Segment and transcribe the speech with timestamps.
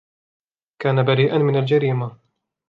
[0.81, 2.17] كان بريئاً من الجريمة.